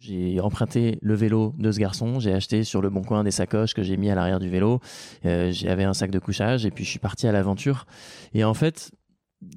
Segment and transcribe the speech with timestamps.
[0.00, 3.74] J'ai emprunté le vélo de ce garçon, j'ai acheté sur le bon coin des sacoches
[3.74, 4.78] que j'ai mis à l'arrière du vélo,
[5.26, 7.84] euh, j'avais un sac de couchage et puis je suis parti à l'aventure.
[8.32, 8.92] Et en fait,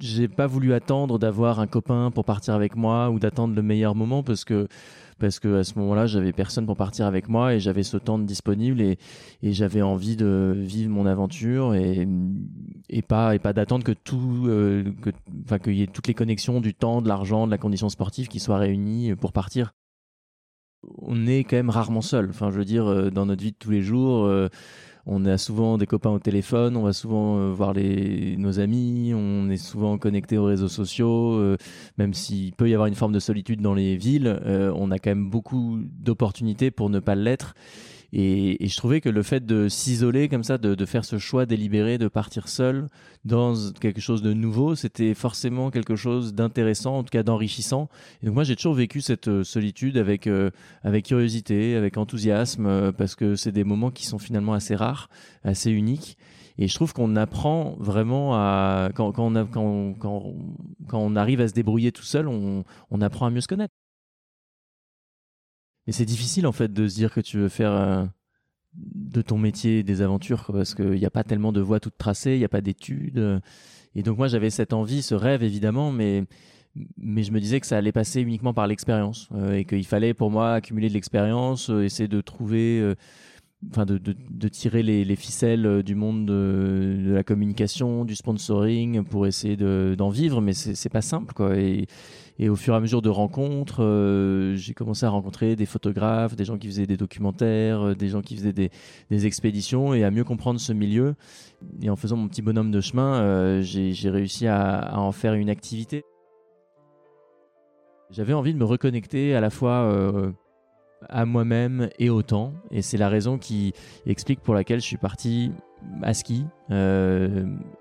[0.00, 3.94] j'ai pas voulu attendre d'avoir un copain pour partir avec moi ou d'attendre le meilleur
[3.94, 4.68] moment parce que
[5.18, 8.18] parce que à ce moment-là j'avais personne pour partir avec moi et j'avais ce temps
[8.18, 8.98] disponible et,
[9.42, 12.08] et j'avais envie de vivre mon aventure et,
[12.88, 15.10] et pas et pas d'attendre que tout euh, que
[15.44, 18.28] enfin qu'il y ait toutes les connexions du temps de l'argent de la condition sportive
[18.28, 19.72] qui soient réunies pour partir
[20.98, 22.28] on est quand même rarement seul.
[22.30, 24.48] Enfin, je veux dire, euh, dans notre vie de tous les jours, euh,
[25.06, 29.50] on a souvent des copains au téléphone, on va souvent euh, voir nos amis, on
[29.50, 31.56] est souvent connecté aux réseaux sociaux,
[31.98, 35.10] même s'il peut y avoir une forme de solitude dans les villes, on a quand
[35.10, 37.54] même beaucoup d'opportunités pour ne pas l'être.
[38.12, 41.96] Et, je trouvais que le fait de s'isoler comme ça, de, faire ce choix délibéré
[41.96, 42.88] de partir seul
[43.24, 47.88] dans quelque chose de nouveau, c'était forcément quelque chose d'intéressant, en tout cas d'enrichissant.
[48.22, 50.50] Et donc moi, j'ai toujours vécu cette euh, solitude avec euh,
[50.82, 55.08] avec curiosité, avec enthousiasme, euh, parce que c'est des moments qui sont finalement assez rares,
[55.44, 56.18] assez uniques.
[56.58, 60.34] Et je trouve qu'on apprend vraiment à quand, quand, on quand,
[60.86, 63.72] quand on arrive à se débrouiller tout seul, on, on apprend à mieux se connaître.
[65.86, 68.04] Mais c'est difficile en fait de se dire que tu veux faire euh,
[68.74, 72.34] de ton métier des aventures parce qu'il n'y a pas tellement de voies toutes tracées,
[72.34, 73.18] il n'y a pas d'études.
[73.18, 73.40] Euh.
[73.94, 76.24] et donc moi j'avais cette envie, ce rêve évidemment, mais
[76.96, 80.14] mais je me disais que ça allait passer uniquement par l'expérience euh, et qu'il fallait
[80.14, 82.94] pour moi accumuler de l'expérience, essayer de trouver
[83.70, 89.26] enfin de, de, tirer les, les, ficelles du monde de, la communication, du sponsoring pour
[89.26, 91.54] essayer d'en vivre, mais c'est pas simple quoi.
[92.38, 96.34] Et, au fur et à mesure de rencontres, euh, j'ai commencé à rencontrer des photographes,
[96.34, 98.70] des gens qui faisaient des documentaires, euh, des gens qui faisaient des,
[99.26, 101.14] expéditions et à mieux comprendre ce milieu.
[101.82, 105.50] Et en faisant mon petit bonhomme de chemin, euh, j'ai réussi à, en faire une
[105.50, 106.04] activité.
[108.10, 109.90] J'avais envie de me reconnecter à la fois
[111.08, 112.52] à moi-même et au temps.
[112.70, 113.72] Et c'est la raison qui
[114.04, 115.50] explique pour laquelle je suis parti
[116.02, 116.44] à ski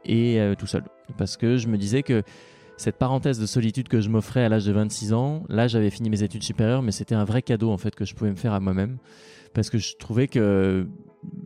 [0.05, 0.83] et tout seul.
[1.17, 2.23] Parce que je me disais que
[2.81, 6.09] cette parenthèse de solitude que je m'offrais à l'âge de 26 ans, là j'avais fini
[6.09, 8.53] mes études supérieures, mais c'était un vrai cadeau en fait que je pouvais me faire
[8.53, 8.97] à moi-même.
[9.53, 10.87] Parce que je trouvais que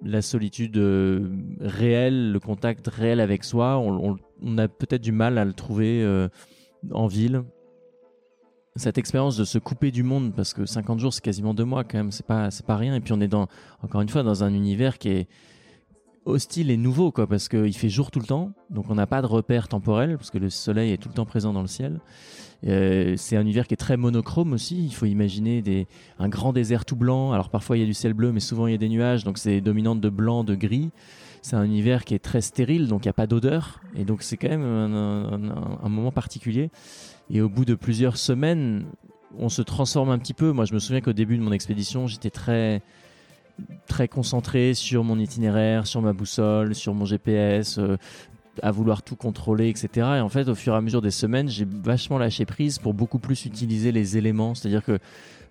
[0.04, 1.28] la solitude euh,
[1.60, 4.18] réelle, le contact réel avec soi, on,
[4.58, 6.30] a peut-être du mal à le trouver euh,
[6.92, 7.44] en ville
[8.78, 11.86] cette expérience de se couper du monde parce que 50 jours c'est quasiment deux mois
[11.86, 13.48] quand même c'est pas pas rien et puis on est dans
[13.82, 15.28] encore une fois dans un univers qui est
[16.26, 19.22] hostile et nouveau quoi parce qu'il fait jour tout le temps donc on n'a pas
[19.22, 22.00] de repère temporel parce que le soleil est tout le temps présent dans le ciel.
[22.66, 25.88] Euh, c'est un univers qui est très monochrome aussi il faut imaginer
[26.20, 27.32] un grand désert tout blanc.
[27.32, 29.24] Alors parfois il y a du ciel bleu mais souvent il y a des nuages
[29.24, 30.92] donc c'est dominante de blanc de gris.
[31.42, 34.24] C'est un univers qui est très stérile donc il n'y a pas d'odeur et donc
[34.24, 36.72] c'est quand même un moment particulier.
[37.30, 38.86] Et au bout de plusieurs semaines,
[39.38, 40.52] on se transforme un petit peu.
[40.52, 42.82] Moi, je me souviens qu'au début de mon expédition, j'étais très
[43.88, 47.98] très concentré sur mon itinéraire, sur ma boussole, sur mon GPS, euh,
[48.62, 49.88] à vouloir tout contrôler, etc.
[50.18, 52.94] Et en fait, au fur et à mesure des semaines, j'ai vachement lâché prise pour
[52.94, 54.56] beaucoup plus utiliser les éléments.
[54.56, 55.00] C'est-à-dire que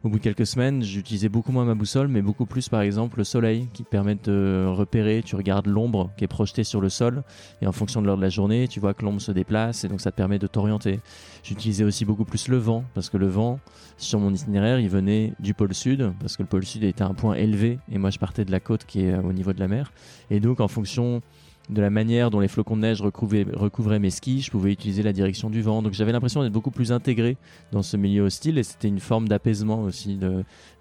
[0.04, 3.16] au bout de quelques semaines, j'utilisais beaucoup moins ma boussole, mais beaucoup plus, par exemple,
[3.16, 5.22] le soleil, qui permet de repérer.
[5.24, 7.22] Tu regardes l'ombre qui est projetée sur le sol,
[7.62, 9.88] et en fonction de l'heure de la journée, tu vois que l'ombre se déplace, et
[9.88, 11.00] donc ça te permet de t'orienter.
[11.42, 13.60] J'utilisais aussi beaucoup plus le vent, parce que le vent,
[13.96, 17.14] sur mon itinéraire, il venait du pôle sud, parce que le pôle sud était un
[17.14, 19.68] point élevé, et moi je partais de la côte qui est au niveau de la
[19.68, 19.90] mer.
[20.28, 21.22] Et donc, en fonction
[21.70, 25.12] de la manière dont les flocons de neige recouvraient, mes skis, je pouvais utiliser la
[25.12, 25.82] direction du vent.
[25.82, 27.36] Donc j'avais l'impression d'être beaucoup plus intégré
[27.72, 30.18] dans ce milieu hostile et c'était une forme d'apaisement aussi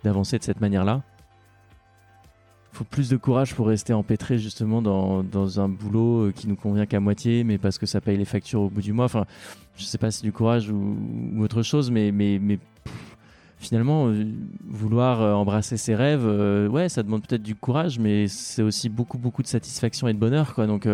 [0.04, 1.02] d'avancer de, cette manière-là.
[2.74, 6.86] Il faut plus de courage pour rester empêtré justement dans, un boulot qui nous convient
[6.86, 9.06] qu'à moitié, mais parce que ça paye les factures au bout du mois.
[9.06, 9.26] Enfin,
[9.78, 10.98] je sais pas si c'est du courage ou,
[11.40, 12.12] autre chose, mais
[13.64, 14.26] finalement, euh,
[14.68, 18.90] vouloir euh, embrasser ses rêves, euh, ouais, ça demande peut-être du courage, mais c'est aussi
[18.90, 20.68] beaucoup, beaucoup de satisfaction et de bonheur, quoi.
[20.68, 20.88] Donc,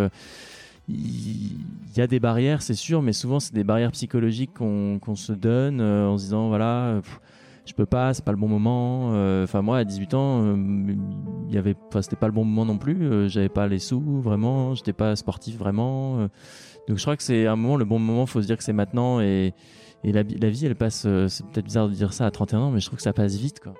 [0.88, 1.57] il
[1.95, 5.33] y a des barrières, c'est sûr, mais souvent, c'est des barrières psychologiques qu'on qu se
[5.33, 7.01] donne en se disant, voilà,
[7.69, 9.10] je peux pas, c'est pas le bon moment.
[9.44, 10.56] Enfin, moi, à 18 ans,
[11.48, 13.30] il y avait, c'était pas le bon moment non plus.
[13.30, 14.75] J'avais pas les sous, vraiment.
[14.75, 16.27] J'étais pas sportif, vraiment.
[16.88, 18.74] donc, je crois que c'est un moment, le bon moment, faut se dire que c'est
[18.74, 19.54] maintenant et,
[20.04, 22.60] et la, la, vie, elle passe, euh, c'est peut-être bizarre de dire ça à 31
[22.60, 23.74] ans, mais je trouve que ça passe vite, quoi.